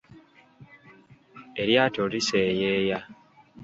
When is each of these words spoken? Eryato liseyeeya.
Eryato 1.61 2.03
liseyeeya. 2.11 2.99